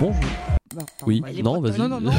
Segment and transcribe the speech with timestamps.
[0.00, 0.20] Bonjour.
[0.74, 1.78] Bah, Oui, bah, non, vas-y.
[1.78, 2.10] Non, non, non.
[2.12, 2.16] Ah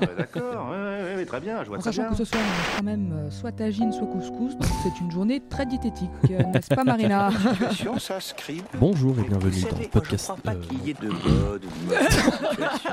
[0.00, 2.10] ouais, D'accord, ouais, ouais, ouais, très bien, je vois En très sachant bien.
[2.10, 5.10] que ce soir, on mange quand même euh, soit tagine, soit couscous, donc c'est une
[5.10, 8.62] journée très diététique, euh, n'est-ce pas Marina Situation s'inscrit.
[8.78, 11.64] Bonjour et bienvenue dans le podcast Je crois pas euh, qu'il y ait de mode
[11.64, 12.90] ou de mauvaise situation.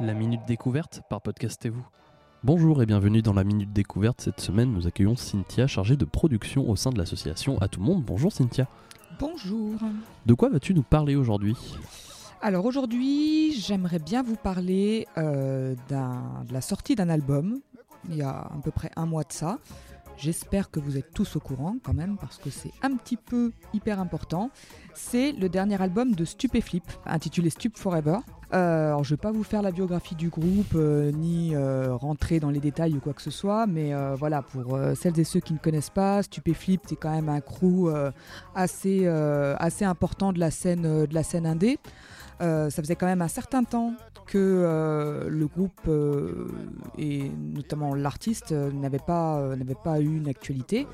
[0.00, 1.86] La Minute Découverte par Podcastez-vous.
[2.42, 4.20] Bonjour et bienvenue dans la Minute Découverte.
[4.20, 8.02] Cette semaine, nous accueillons Cynthia, chargée de production au sein de l'association À Tout Monde.
[8.04, 8.66] Bonjour Cynthia.
[9.18, 9.78] Bonjour.
[10.26, 11.56] De quoi vas-tu nous parler aujourd'hui?
[12.42, 17.60] Alors aujourd'hui, j'aimerais bien vous parler euh, de la sortie d'un album,
[18.08, 19.58] il y a à peu près un mois de ça.
[20.16, 23.52] J'espère que vous êtes tous au courant quand même, parce que c'est un petit peu
[23.72, 24.50] hyper important.
[24.94, 28.18] C'est le dernier album de Stupéflip, intitulé Stup Forever.
[28.52, 31.94] Euh, alors je ne vais pas vous faire la biographie du groupe, euh, ni euh,
[31.96, 35.40] rentrer dans les détails ou quoi que ce soit, mais voilà, pour celles et ceux
[35.40, 37.90] qui ne connaissent pas, Stupéflip, c'est quand même un crew
[38.54, 41.78] assez, assez important de la scène, de la scène indé.
[42.40, 43.94] Euh, ça faisait quand même un certain temps
[44.26, 46.48] que euh, le groupe euh,
[46.98, 50.86] et notamment l'artiste n'avait pas, n'avait pas eu une actualité,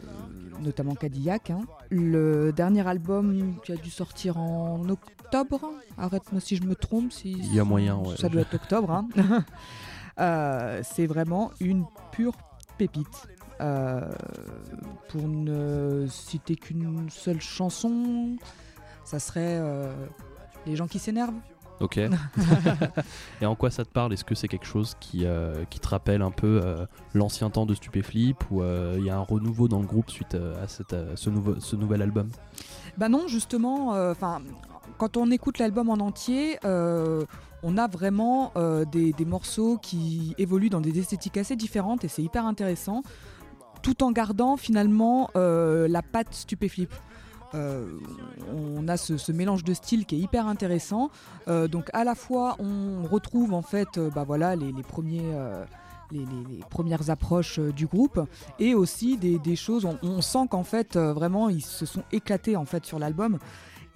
[0.63, 1.51] notamment Cadillac.
[1.51, 1.61] hein.
[1.91, 5.61] Le dernier album qui a dû sortir en octobre,
[5.97, 8.17] arrête-moi si je me trompe, si Il y a moyen, ouais.
[8.19, 8.91] ça doit être octobre.
[8.91, 9.09] hein.
[10.19, 12.35] Euh, c'est vraiment une pure
[12.77, 13.27] pépite.
[13.63, 14.11] Euh,
[15.09, 18.37] pour ne citer qu'une seule chanson,
[19.05, 19.95] ça serait euh,
[20.71, 21.35] Les gens qui s'énervent.
[21.81, 21.99] Ok.
[23.41, 24.13] et en quoi ça te parle?
[24.13, 27.67] Est-ce que c'est quelque chose qui, euh, qui te rappelle un peu euh, l'ancien temps
[27.67, 30.95] de Stupéflip ou euh, il y a un renouveau dans le groupe suite à cette,
[31.15, 32.29] ce, nouveau, ce nouvel album?
[32.99, 34.43] Bah non, justement, enfin,
[34.99, 37.25] quand on écoute l'album en entier, euh,
[37.63, 42.09] on a vraiment euh, des, des morceaux qui évoluent dans des esthétiques assez différentes et
[42.09, 43.03] c'est hyper intéressant,
[43.83, 46.93] tout en gardant finalement euh, la patte stupéflip.
[47.55, 47.87] Euh,
[48.53, 51.11] on a ce, mélange de styles qui est hyper intéressant.
[51.49, 55.35] Euh, donc à la fois on retrouve en fait euh, bah voilà, les, premiers,
[56.11, 56.25] les,
[56.69, 58.21] premières approches du groupe
[58.59, 62.65] et aussi des, choses, on, on sent qu'en fait vraiment ils se sont éclatés en
[62.65, 63.39] fait sur l'album.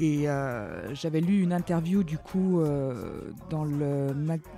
[0.01, 4.09] Et euh, j'avais lu une interview du coup euh, dans le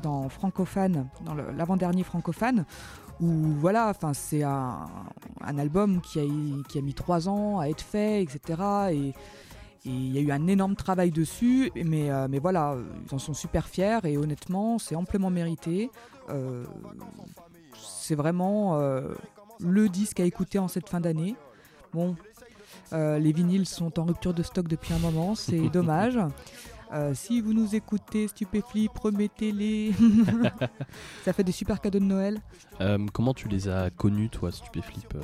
[0.02, 2.64] dans Francophane, dans l'avant-dernier Francophane,
[3.20, 4.86] où voilà, enfin c'est un,
[5.42, 6.24] album qui a,
[6.68, 8.62] qui a mis trois ans à être fait, etc.
[8.92, 9.12] Et
[9.84, 12.74] il y a eu un énorme travail dessus, mais, euh, mais voilà,
[13.06, 15.90] ils en sont super fiers et honnêtement, c'est amplement mérité.
[17.74, 18.76] C'est vraiment
[19.60, 21.36] le disque à écouter en cette fin d'année.
[21.92, 22.16] Bon,
[22.92, 26.18] euh, les vinyles sont en rupture de stock depuis un moment, c'est dommage.
[26.92, 29.92] Euh, si vous nous écoutez, Stupéflip, remettez-les.
[31.24, 32.40] Ça fait des super cadeaux de Noël.
[32.80, 35.14] Euh, Comment tu les as connus, toi, Stupéflip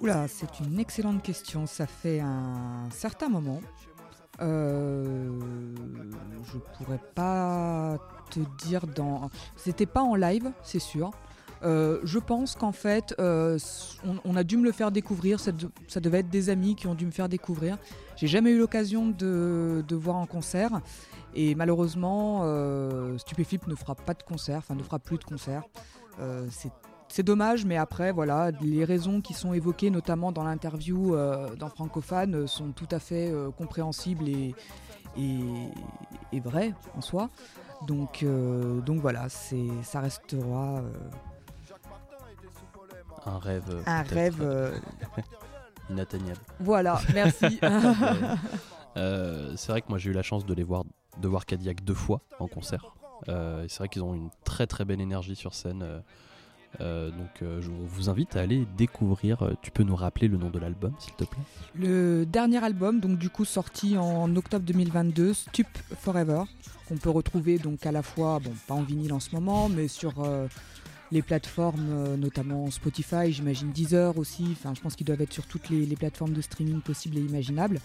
[0.00, 1.66] Oula, c'est une excellente question.
[1.66, 3.60] Ça fait un certain moment.
[4.42, 5.30] Euh,
[6.44, 7.96] je pourrais pas
[8.30, 9.30] te dire dans.
[9.56, 11.12] C'était pas en live, c'est sûr.
[11.62, 13.58] Euh, je pense qu'en fait, euh,
[14.24, 15.40] on, a dû me le faire découvrir.
[15.40, 17.78] Ça, de- ça devait être des amis qui ont dû me faire découvrir.
[18.16, 20.80] J'ai jamais eu l'occasion de, voir en concert.
[21.34, 25.62] Et malheureusement, euh, Stupéflip ne fera pas de concert, enfin ne fera plus de concert.
[26.20, 26.46] Euh,
[27.08, 31.14] c'est dommage, mais après, voilà, les raisons qui sont évoquées, notamment dans l'interview
[31.56, 34.54] dans Francophane, sont tout à fait compréhensibles et,
[35.16, 37.30] et, vraies en soi.
[37.86, 38.24] Donc,
[38.84, 40.82] donc voilà, ça restera
[43.26, 43.64] Un rêve.
[43.70, 44.80] euh, un peut-être, rêve.
[45.90, 46.40] inatteignable.
[46.60, 47.60] voilà, merci.
[48.96, 50.84] Euh, c'est vrai que moi j'ai eu la chance de les voir,
[51.20, 52.94] de voir Cadillac deux fois en concert.
[53.28, 55.84] Euh, c'est vrai qu'ils ont une très très belle énergie sur scène.
[56.80, 59.50] euh, donc je- on vous invite à aller découvrir.
[59.60, 61.42] Tu peux nous rappeler le nom de l'album, s'il te plaît?
[61.74, 66.44] Le dernier album, donc du coup sorti en octobre 2022, Stup Forever,
[66.88, 69.88] qu'on peut retrouver donc à la fois, bon pas en vinyle en ce moment, mais
[69.88, 70.14] sur
[71.12, 74.48] les plateformes, euh, notamment Spotify, j'imagine Deezer aussi.
[74.52, 77.20] Enfin, je pense qu'ils doivent être sur toutes les, les plateformes de streaming possibles et
[77.20, 77.80] imaginables.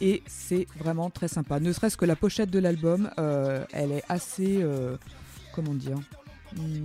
[0.00, 1.58] Et c'est vraiment très sympa.
[1.58, 4.96] Ne serait-ce que la pochette de l'album, euh, elle est assez, euh,
[5.54, 5.98] comment dire,
[6.54, 6.84] hmm,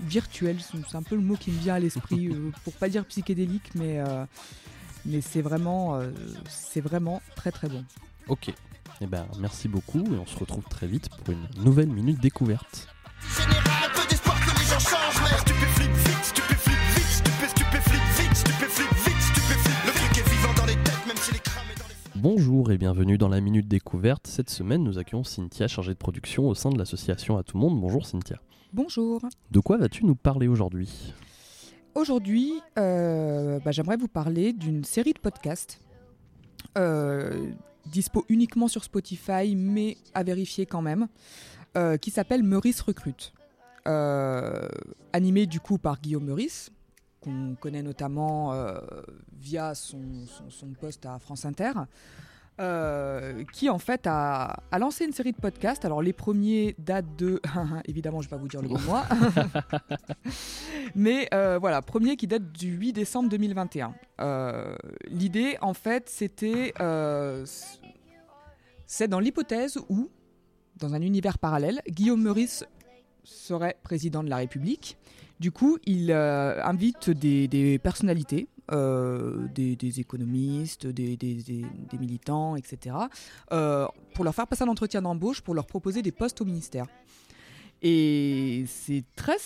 [0.00, 0.58] virtuelle.
[0.60, 3.70] C'est un peu le mot qui me vient à l'esprit, euh, pour pas dire psychédélique,
[3.74, 4.00] mais
[5.08, 6.00] mais c'est vraiment,
[6.48, 7.84] c'est vraiment très très bon.
[8.26, 8.52] Ok.
[9.00, 12.88] Eh ben, merci beaucoup et on se retrouve très vite pour une nouvelle minute découverte.
[13.22, 18.36] Général, peu d'espoir que les gens changent, mais stupéflip vite, stupéflip vite, stupé, stupéflip vite,
[18.36, 19.76] stupéflip vite, stupéflip.
[19.86, 22.20] Le truc est vivant dans les têtes, même s'il est cramé dans les.
[22.20, 24.26] Bonjour et bienvenue dans la Minute Découverte.
[24.26, 27.80] Cette semaine, nous accueillons Cynthia, chargée de production au sein de l'association À Tout Monde.
[27.80, 28.36] Bonjour Cynthia.
[28.74, 29.22] Bonjour.
[29.50, 31.14] De quoi vas-tu nous parler aujourd'hui?
[31.94, 35.80] Aujourd'hui, euh, bah, j'aimerais vous parler d'une série de podcasts.
[36.76, 37.50] Euh,
[37.86, 41.08] dispo uniquement sur Spotify, mais à vérifier quand même,
[41.76, 43.32] euh, qui s'appelle Meurice Recrute.
[43.86, 44.68] Euh,
[45.12, 46.70] animé du coup par Guillaume Meurice,
[47.20, 48.78] qu'on connaît notamment euh,
[49.38, 51.72] via son, son- son poste à France Inter.
[53.52, 55.84] qui en fait a, a lancé une série de podcasts.
[55.84, 57.40] Alors les premiers datent de,
[57.84, 59.04] évidemment je vais pas vous dire le bon mois,
[60.94, 61.28] mais
[61.60, 63.94] voilà, premier qui date du 8 décembre 2021.
[64.20, 64.74] Euh,
[65.06, 66.72] L'idée en fait c'était,
[68.86, 70.10] c'est dans l'hypothèse où,
[70.76, 72.64] dans un univers parallèle, Guillaume Meurice
[73.24, 74.96] serait président de la République.
[75.40, 81.18] Du coup, il euh, invite des, personnalités, euh, des, économistes, des,
[81.98, 82.96] militants, etc.,
[83.52, 86.86] euh, pour leur faire passer un entretien d'embauche, pour leur proposer des postes au ministère.
[87.82, 89.36] Et c'est très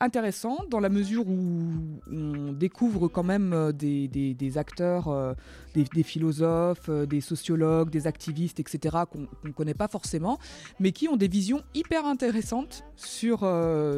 [0.00, 5.34] intéressant dans la mesure où on découvre quand même euh, des, des- acteurs, euh,
[5.74, 10.38] des, philosophes, euh, des sociologues, des activistes, etc., qu'on ne connaît pas forcément,
[10.80, 13.40] mais qui ont des visions hyper intéressantes sur,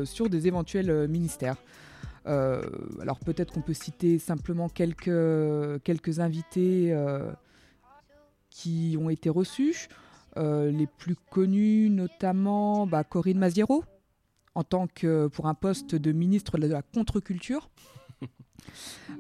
[0.05, 1.56] sur des éventuels ministères.
[2.26, 6.94] Alors peut-être qu'on peut citer simplement quelques, quelques invités
[8.50, 9.88] qui ont été reçus.
[10.37, 13.85] Les plus connus notamment bah, Corinne Maziero,
[14.55, 17.70] en tant que pour un poste de ministre de la contre-culture.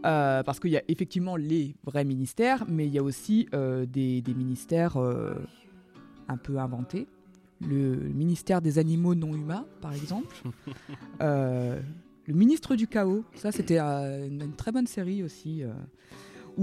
[0.04, 3.84] Euh, parce qu'il y a effectivement les vrais ministères, mais il y a aussi euh,
[3.84, 5.34] des, des ministères euh,
[6.28, 7.08] un peu inventés.
[7.60, 10.36] Le ministère des animaux non humains, par exemple.
[11.20, 15.64] Le ministre du chaos, ça c'était une, une très bonne série aussi.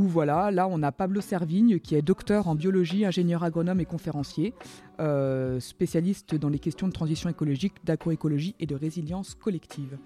[0.05, 4.53] Voilà, là on a Pablo Servigne qui est docteur en biologie, ingénieur agronome et conférencier,
[4.99, 9.97] euh, spécialiste dans les questions de transition écologique, d'agroécologie et de résilience collective.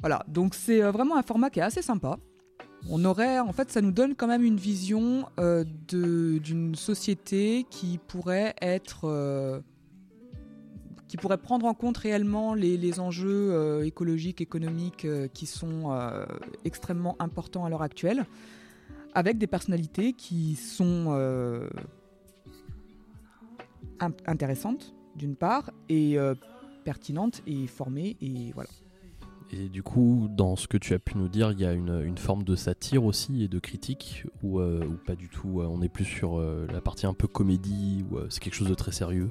[0.00, 2.18] Voilà, donc c'est euh, vraiment un format qui est assez sympa.
[2.90, 7.98] On aurait, en fait, ça nous donne quand même une vision euh, d'une société qui
[8.08, 9.62] pourrait être,
[11.08, 15.94] qui pourrait prendre en compte réellement les, enjeux écologiques, économiques qui sont
[16.64, 18.24] extrêmement importants à l'heure actuelle,
[19.14, 21.68] avec des personnalités qui sont euh,
[24.00, 26.34] in- intéressantes d'une part et euh,
[26.84, 28.70] pertinentes et formées et voilà.
[29.52, 32.16] Et du coup, dans ce que tu as pu nous dire, il y a une,
[32.16, 36.04] forme de satire aussi et de critique, ou, euh, pas du tout On est plus
[36.04, 39.28] sur la partie un peu comédie, ou c'est quelque chose de très sérieux?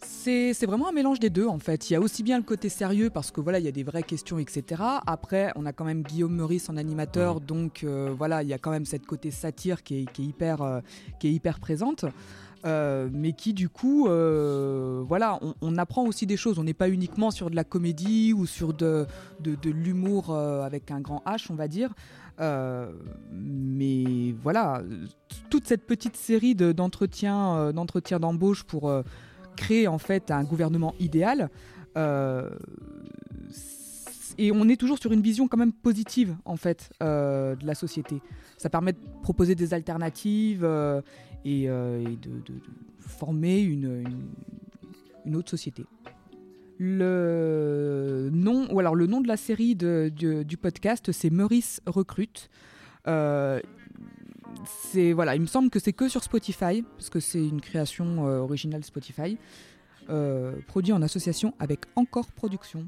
[0.00, 1.90] C'est vraiment un mélange des deux en fait.
[1.90, 3.82] Il y a aussi bien le côté sérieux parce que voilà, il y a des
[3.82, 4.82] vraies questions, etc.
[5.06, 8.58] Après, on a quand même Guillaume Meurice en animateur, donc euh, voilà, il y a
[8.58, 10.80] quand même cette côté satire qui est, qui est hyper, euh,
[11.18, 12.04] qui est hyper présente.
[12.64, 16.58] Euh, mais qui du coup, euh, voilà, on, on apprend aussi des choses.
[16.58, 19.06] On n'est pas uniquement sur de la comédie ou sur de,
[19.40, 21.94] de, de l'humour euh, avec un grand H, on va dire.
[23.32, 24.82] Mais voilà,
[25.50, 28.92] toute cette petite série de- d'entretiens, d'entretiens d'embauche pour
[29.58, 31.50] créer en fait un gouvernement idéal.
[31.96, 32.48] euh,
[34.40, 37.74] et on est toujours sur une vision quand même positive en fait euh, de la
[37.74, 38.20] société.
[38.56, 41.00] Ça permet de proposer des alternatives euh,
[41.44, 42.54] et, de,
[43.00, 44.04] former une,
[45.26, 45.84] une- autre société.
[46.78, 50.10] Le nom, ou alors le nom de la série de-
[50.46, 52.48] du, podcast, c'est Meurice Recrute.
[54.66, 58.26] C'est voilà, il me semble que c'est que sur Spotify parce que c'est une création
[58.26, 59.38] euh, originale Spotify,
[60.10, 62.86] euh, produit en association avec Encore Production.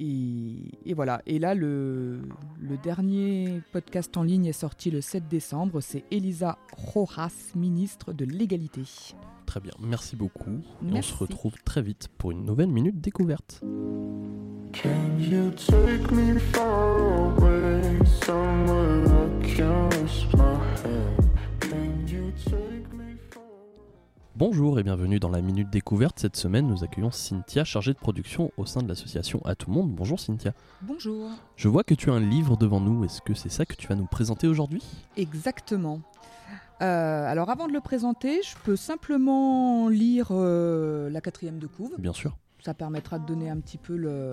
[0.00, 1.22] Et, et voilà.
[1.26, 2.20] Et là, le,
[2.60, 5.80] le dernier podcast en ligne est sorti le 7 décembre.
[5.80, 8.82] C'est Elisa Rojas, ministre de l'égalité.
[9.46, 10.60] Très bien, merci beaucoup.
[10.88, 13.60] Et on se retrouve très vite pour une nouvelle minute découverte.
[14.72, 19.13] Can you take me far away somewhere?
[24.36, 26.18] Bonjour et bienvenue dans la Minute Découverte.
[26.18, 29.92] Cette semaine, nous accueillons Cynthia, chargée de production au sein de l'association À Tout Monde.
[29.92, 30.52] Bonjour Cynthia.
[30.82, 31.30] Bonjour.
[31.56, 33.04] Je vois que tu as un livre devant nous.
[33.04, 34.82] Est-ce que c'est ça que tu vas nous présenter aujourd'hui?
[35.16, 36.00] Exactement.
[36.82, 41.94] Euh, alors avant de le présenter, je peux simplement lire euh, la quatrième de couve.
[41.98, 42.36] Bien sûr.
[42.60, 44.32] Ça permettra de donner un petit peu le,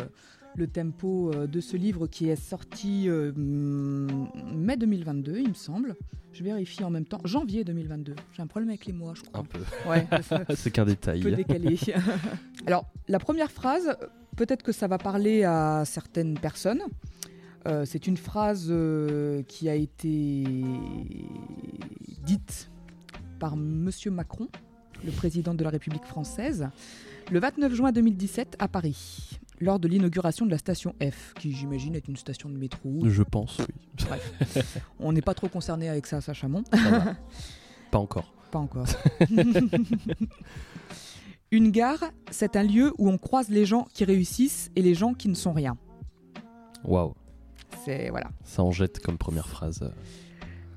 [0.56, 5.96] le tempo euh, de ce livre qui est sorti euh, mai 2022, il me semble.
[6.34, 7.20] Je vérifie en même temps.
[7.26, 8.16] Janvier 2022.
[8.34, 9.42] J'ai un problème avec les mois, je crois.
[9.42, 9.60] Un peu.
[9.90, 10.08] Ouais,
[10.56, 11.22] c'est qu'un détail.
[11.22, 11.78] peu décalé.
[12.66, 13.98] Alors, la première phrase,
[14.38, 16.84] peut-être que ça va parler à certaines personnes.
[17.68, 20.44] Euh, c'est une phrase euh, qui a été
[22.24, 22.72] dite
[23.40, 24.48] par Monsieur Macron,
[25.06, 26.70] le président de la République française,
[27.32, 31.96] le 29 juin 2017 à Paris, lors de l'inauguration de la station F, qui j'imagine
[31.96, 33.00] est une station de métro.
[33.06, 34.08] Je pense, oui.
[35.00, 36.64] On n'est pas trop concerné avec ça à Saint-Chamond.
[36.74, 37.16] Ça va.
[37.92, 38.34] Pas encore.
[38.52, 38.88] Pas encore.
[41.52, 42.00] Une gare,
[42.32, 45.34] c'est un lieu où on croise les gens qui réussissent et les gens qui ne
[45.34, 45.78] sont rien.
[46.86, 47.14] Waouh,
[47.84, 48.30] C'est voilà.
[48.46, 49.92] ça en jette comme première phrase.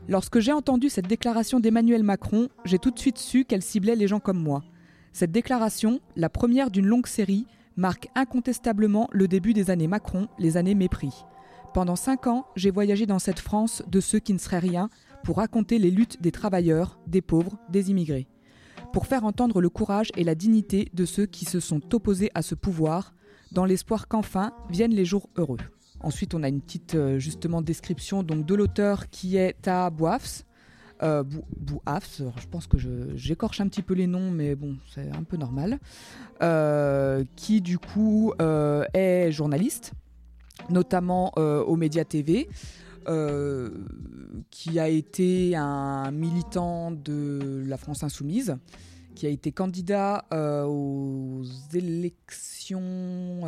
[0.08, 4.08] Lorsque j'ai entendu cette déclaration d'Emmanuel Macron, j'ai tout de suite su qu'elle ciblait les
[4.08, 4.64] gens comme moi.
[5.12, 10.56] Cette déclaration, la première d'une longue série, marque incontestablement le début des années Macron, les
[10.56, 11.24] années mépris.
[11.72, 14.88] Pendant cinq ans, j'ai voyagé dans cette France de ceux qui ne seraient rien
[15.24, 18.28] pour raconter les luttes des travailleurs, des pauvres, des immigrés.
[18.92, 22.42] Pour faire entendre le courage et la dignité de ceux qui se sont opposés à
[22.42, 23.14] ce pouvoir,
[23.50, 25.58] dans l'espoir qu'enfin viennent les jours heureux.
[26.00, 30.44] Ensuite, on a une petite euh, justement description donc de l'auteur qui est Ta Bouafs.
[31.04, 32.78] Euh, Bou- Bouafs, alors je pense que
[33.14, 35.78] j'écorche un petit peu les noms, mais bon, c'est un peu normal.
[36.42, 39.92] Euh, qui du coup euh, est journaliste,
[40.70, 42.48] notamment euh, aux médias TV,
[44.50, 48.56] qui a été un militant de la France insoumise,
[49.14, 50.24] qui a été candidat
[50.66, 51.42] aux
[51.74, 53.42] élections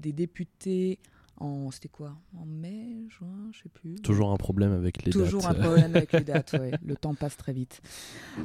[0.00, 0.98] des députés
[1.40, 2.16] en c'était quoi?
[2.36, 5.50] En mai juin je sais plus Toujours un problème avec les Toujours dates.
[5.58, 6.72] un problème avec les dates, ouais.
[6.84, 7.80] le temps passe très vite.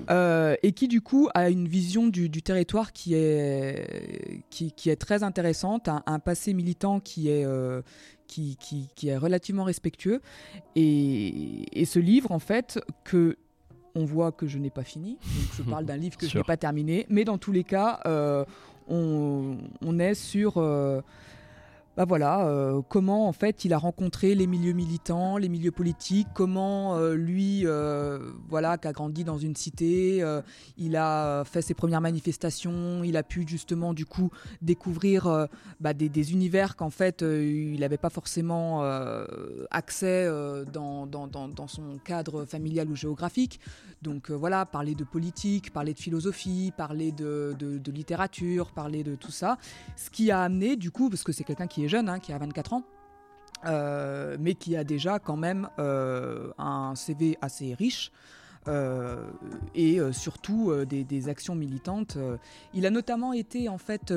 [0.10, 4.90] Euh, et qui du coup a une vision du, du territoire qui est, qui, qui
[4.90, 7.82] est très intéressante, un, un passé militant qui est, euh,
[8.28, 10.22] qui, qui, qui est relativement respectueux.
[10.76, 13.38] Et, et ce livre, en fait, que
[13.96, 16.44] on voit que je n'ai pas fini, donc je parle d'un livre que je n'ai
[16.44, 18.44] pas terminé, mais dans tous les cas, euh,
[18.88, 20.54] on, on est sur...
[21.96, 26.28] bah voilà, euh, comment en fait il a rencontré les milieux militants, les milieux politiques,
[26.34, 28.18] comment euh, lui, euh,
[28.50, 30.24] voilà, qui a grandi dans une cité,
[30.78, 34.32] il a fait ses premières manifestations, il a pu justement du coup
[34.64, 35.48] découvrir
[35.80, 38.82] bah, des, univers qu'en fait il n'avait pas forcément
[39.70, 40.28] accès
[40.72, 43.60] dans, dans, dans- dans son cadre familial ou géographique.
[44.02, 49.16] Donc voilà, parler de politique, parler de philosophie, parler de, de- de littérature, parler de
[49.16, 49.58] tout ça.
[49.96, 52.34] Ce qui a amené, du coup, parce que c'est quelqu'un qui est jeune, hein, qui
[52.34, 52.84] a 24 ans,
[53.66, 58.12] euh, mais qui a déjà quand même euh, un CV assez riche.
[58.68, 59.30] euh,
[59.76, 62.18] et surtout des, des actions militantes.
[62.74, 64.14] Il a notamment été en fait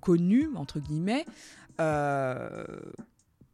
[0.00, 1.26] connu entre guillemets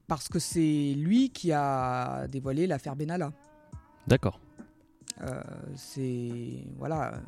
[0.07, 3.33] parce que c'est lui qui a dévoilé l'affaire Benalla.
[4.07, 4.39] D'accord.
[5.75, 7.21] C'est voilà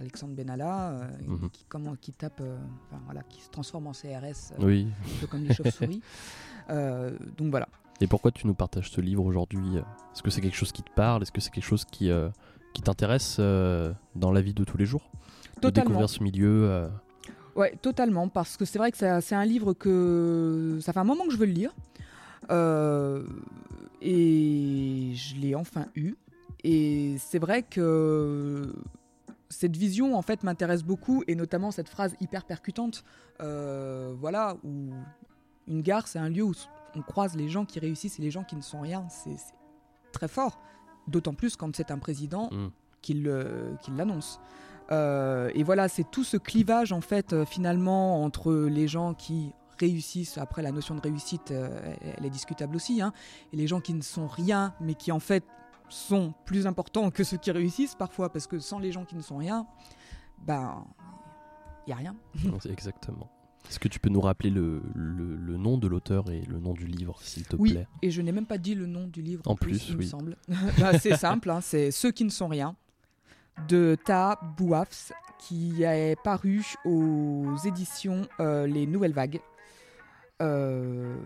[0.00, 1.50] Alexandre Benalla euh, Mhm.
[1.50, 4.86] qui, comment, qui tape, euh, enfin, voilà, qui se transforme en CRS, euh, Oui.
[5.16, 6.00] un peu comme les chauves-souris.
[7.38, 7.68] Donc voilà.
[8.00, 10.90] Et pourquoi tu nous partages ce livre aujourd'hui Est-ce que c'est quelque chose qui te
[10.90, 11.22] parle?
[11.22, 12.28] Est-ce que c'est quelque chose qui, euh,
[12.72, 15.10] qui t'intéresse euh, dans la vie de tous les jours?
[15.56, 15.90] De Totalement.
[15.90, 16.88] découvrir ce milieu euh,
[17.56, 21.24] Ouais, totalement, parce que c'est vrai que c'est un livre que ça fait un moment
[21.26, 21.74] que je veux le lire.
[24.02, 26.14] Et je l'ai enfin eu.
[26.64, 28.72] Et c'est vrai que
[29.50, 33.04] cette vision, en fait, m'intéresse beaucoup, et notamment cette phrase hyper percutante,
[33.40, 34.90] euh, voilà, où
[35.68, 36.54] une gare, c'est un lieu où
[36.94, 39.06] on croise les gens qui réussissent et les gens qui ne sont rien.
[39.08, 39.36] C'est
[40.12, 40.60] très fort,
[41.08, 42.68] d'autant plus quand c'est un président Mm.
[43.02, 43.12] qui
[43.82, 44.40] qui l'annonce.
[44.92, 49.52] Euh, et voilà, c'est tout ce clivage en fait euh, finalement entre les gens qui
[49.78, 50.36] réussissent.
[50.36, 53.00] Après, la notion de réussite, euh, elle- elle est discutable aussi.
[53.00, 53.12] hein,
[53.52, 55.44] et les gens qui ne sont rien, mais qui en fait
[55.90, 59.22] sont plus importants que ceux qui réussissent parfois, parce que sans les gens qui ne
[59.22, 59.66] sont rien,
[60.46, 60.84] ben,
[61.86, 62.16] il y a rien.
[62.70, 63.28] Exactement.
[63.68, 66.72] Est-ce que tu peux nous rappeler le, le- le nom de l'auteur et le nom
[66.72, 67.86] du livre, s'il te Oui, plaît?
[68.02, 69.42] et je n'ai même pas dit le nom du livre.
[69.46, 70.08] En plus, il me oui.
[70.08, 70.36] semble.
[70.78, 72.74] Bah, c'est simple, hein, c'est Ceux qui ne sont rien
[73.68, 79.40] de Ta Bouafs qui est paru aux éditions euh, Les Nouvelles Vagues.
[80.40, 81.16] Euh,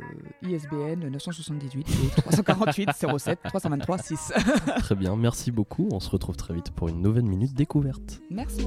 [0.43, 4.33] ISBN 978 348 07 323 6.
[4.79, 5.89] Très bien, merci beaucoup.
[5.93, 8.21] On se retrouve très vite pour une nouvelle minute découverte.
[8.31, 8.67] Merci.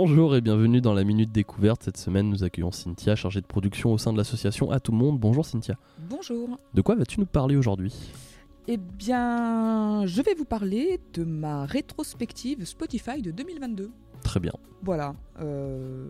[0.00, 1.82] Bonjour et bienvenue dans la minute découverte.
[1.82, 5.18] Cette semaine, nous accueillons Cynthia, chargée de production au sein de l'association À tout monde.
[5.18, 5.74] Bonjour Cynthia.
[6.08, 6.56] Bonjour.
[6.72, 7.92] De quoi vas-tu nous parler aujourd'hui?
[8.68, 13.90] Eh bien, je vais vous parler de ma rétrospective Spotify de 2022.
[14.22, 14.52] Très bien.
[14.84, 15.16] Voilà.
[15.40, 16.06] euh,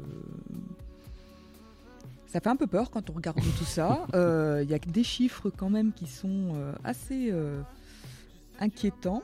[2.26, 4.07] Ça fait un peu peur quand on regarde tout ça.
[4.14, 7.62] Euh, Il y a des chiffres quand même qui sont euh, assez euh,
[8.61, 9.23] inquiétants.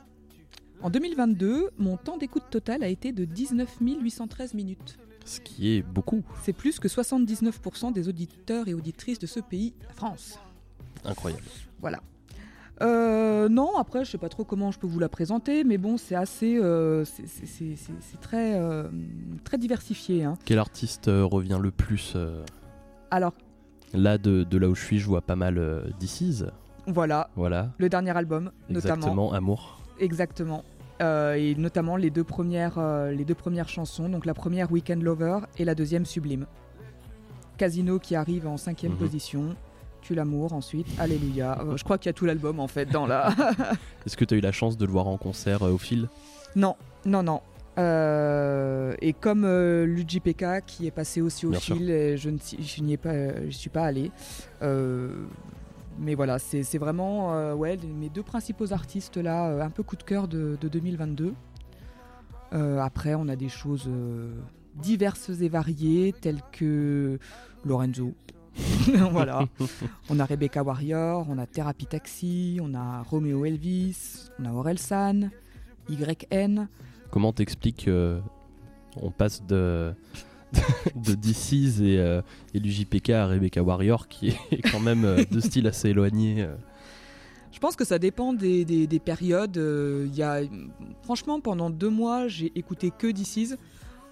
[0.84, 4.98] En 2022, mon temps d'écoute total a été de 19 813 minutes.
[5.24, 6.22] Ce qui est beaucoup.
[6.42, 10.38] C'est plus que 79% des auditeurs et auditrices de ce pays, la France.
[11.06, 11.42] Incroyable.
[11.80, 12.00] Voilà.
[12.82, 15.96] Euh, non, après, je sais pas trop comment je peux vous la présenter, mais bon,
[15.96, 18.90] c'est assez, euh, c'est- très, euh,
[19.42, 20.24] très diversifié.
[20.24, 20.36] hein.
[20.44, 22.14] Quel artiste revient le plus
[23.10, 23.32] Alors,
[23.94, 26.44] Là, de, de là où je suis, je vois pas mal DC's.
[26.88, 28.96] voilà, Voilà, le dernier album, notamment.
[28.96, 29.80] exactement, Amour.
[30.00, 30.64] Exactement.
[31.02, 35.02] Euh, et notamment les deux, premières, euh, les deux premières chansons, donc la première Weekend
[35.02, 36.46] Lover et la deuxième Sublime.
[37.58, 38.98] Casino qui arrive en cinquième Mhm.
[38.98, 39.56] position,
[40.02, 41.58] Tue l'amour ensuite, Alléluia.
[41.62, 43.28] Euh, je crois qu'il y a tout l'album en fait dans la...
[44.06, 46.08] Est-ce que tu as eu la chance de le voir en concert au fil?
[46.56, 47.40] Non, non, non.
[47.78, 52.28] Et comme euh, l'UJPK qui est passé aussi au Bien fil, et je
[52.82, 53.14] n'y ai pas,
[53.46, 54.10] je suis pas allé.
[55.98, 59.96] Mais voilà, c'est vraiment euh, ouais, mes deux principaux artistes là, euh, un peu coup
[59.96, 61.34] de cœur de, de 2022.
[62.52, 63.88] Euh, après, on a des choses
[64.74, 67.18] diverses et variées, telles que
[67.64, 68.14] Lorenzo.
[69.10, 69.48] voilà.
[70.10, 75.30] On a Rebecca Warrior, on a Therapy Taxi, on a Romeo Elvis, on a Orelsan,
[75.88, 76.68] YN.
[77.10, 77.88] Comment t'expliques
[79.00, 79.94] on passe de
[80.94, 85.24] de DC's et, euh, et du JPK à Rebecca Warrior qui est quand même euh,
[85.30, 86.54] deux styles assez éloignés euh.
[87.52, 89.56] Je pense que ça dépend des, des- des périodes.
[91.02, 93.56] Franchement, pendant deux mois, j'ai écouté que DC's.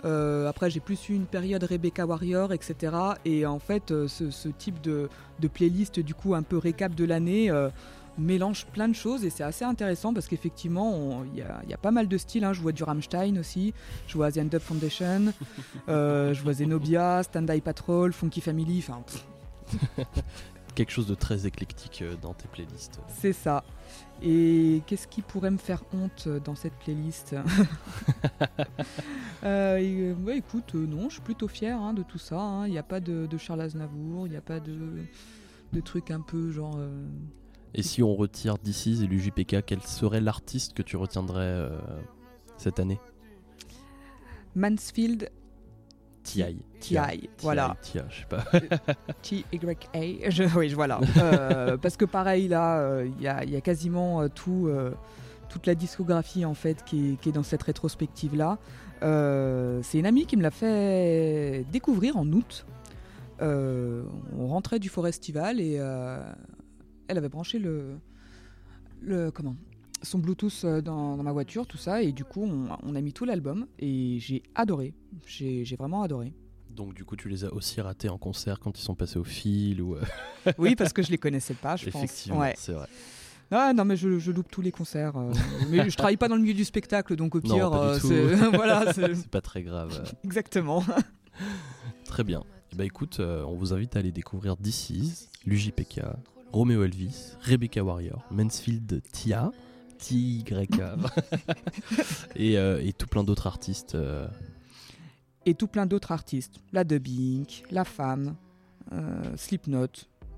[0.04, 2.94] Après, j'ai plus eu une période Rebecca Warrior, etc.
[3.24, 5.08] Et en fait, ce, type de,
[5.40, 7.50] de playlist, du coup, un peu récap de l'année,
[8.18, 11.74] mélange plein de choses et c'est assez intéressant parce qu'effectivement, il y, a- il y
[11.74, 12.44] a pas mal de styles.
[12.44, 12.52] hein.
[12.52, 13.72] Je vois du Rammstein aussi,
[14.06, 15.32] je vois The End Up Foundation,
[15.88, 19.02] euh, je vois Zenobia, Stand-By Patrol, Funky Family, enfin,
[20.74, 23.00] quelque chose de très éclectique euh, dans tes playlists.
[23.20, 23.64] C'est ça.
[24.22, 27.34] Et qu'est-ce qui pourrait me faire honte dans cette playlist
[29.44, 32.38] Euh, et, euh, ouais, écoute, euh, non, je suis plutôt fier hein, de tout ça.
[32.38, 32.66] hein.
[32.66, 34.78] Il n'y a pas de, de Charles Aznavour, il n'y a pas de,
[35.72, 36.76] de trucs un peu genre.
[36.78, 37.04] euh,
[37.74, 41.70] Et si on retire DC's et l'UJPK, quel serait l'artiste que tu retiendrais euh,
[42.58, 43.00] cette année?
[44.54, 45.30] Mansfield
[46.24, 46.56] T.I.
[46.80, 47.76] T.I., voilà.
[47.82, 48.44] T.I., je sais pas.
[49.22, 50.30] T-Y-A.
[50.30, 51.00] Je, oui, je- voilà.
[51.16, 54.70] Euh, parce que pareil, là, euh, il y, a, y a quasiment euh, tout,
[55.48, 58.58] toute la discographie en fait qui est, qui est dans cette rétrospective-là.
[59.02, 62.66] Euh, c'est une amie qui me l'a fait découvrir en août.
[63.40, 64.04] Euh,
[64.38, 66.22] on rentrait du Forestival et euh,
[67.08, 67.96] elle avait branché le,
[69.00, 69.56] le comment
[70.04, 73.00] son Bluetooth euh, dans, dans ma voiture, tout ça, et du coup on, on a
[73.00, 74.94] mis tout l'album et j'ai adoré.
[75.26, 76.32] J'ai vraiment adoré.
[76.70, 79.24] Donc du coup, tu les as aussi ratés en concert quand ils sont passés au
[79.24, 80.00] fil ou euh,
[80.58, 82.02] Oui, parce que je les connaissais pas, je pense.
[82.02, 82.54] effectivement, Ouais.
[82.56, 82.86] c'est vrai.
[83.54, 85.16] Ah non mais je, je loupe tous les concerts.
[85.18, 85.30] euh,
[85.68, 88.86] mais je travaille pas dans le milieu du spectacle donc au pire euh, c'est voilà
[89.30, 90.02] pas très grave.
[90.24, 90.82] exactement.
[92.06, 92.42] Très bien.
[92.72, 96.00] Eh ben écoute, on vous invite à aller découvrir DC's, l'UJPK,
[96.52, 99.50] Romeo Elvis, Rebecca Warrior, Mansfield Tia,
[99.98, 100.52] TYK
[102.36, 103.94] et, euh, et tout plein d'autres artistes.
[103.94, 104.28] euh,
[105.46, 108.34] Et tout plein d'autres artistes, la Dubbing, la Femme,
[108.92, 109.88] euh, Slipknot,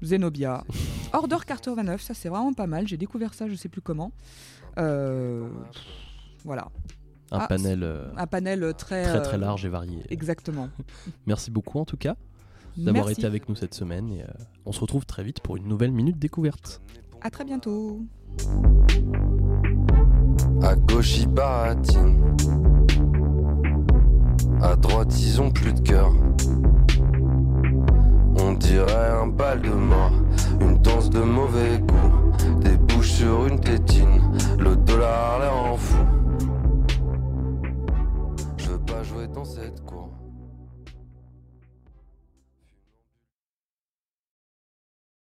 [0.03, 0.65] Zenobia,
[1.13, 2.87] Order Carter 29, ça c'est vraiment pas mal.
[2.87, 4.13] J'ai découvert ça, je sais plus comment.
[4.79, 5.49] Euh,
[6.45, 6.69] voilà,
[7.31, 10.03] un Ah, panel euh, un panel très très très euh, large et varié.
[10.11, 10.69] Exactement.
[11.27, 12.17] Merci beaucoup en tout cas
[12.77, 14.11] d'avoir été avec nous cette semaine.
[14.13, 14.27] Et, euh,
[14.67, 16.81] on se retrouve très vite pour une nouvelle minute découverte.
[17.21, 18.01] À très bientôt.
[20.63, 22.37] À gauche, ils baratinent.
[24.61, 26.13] À droite, ils ont plus de cœur.
[28.37, 30.13] On dirait un bal de mort,
[30.61, 32.61] une danse de mauvais goût.
[32.61, 34.21] Des bouches sur une tétine,
[34.59, 36.24] le dollar l'air en fou.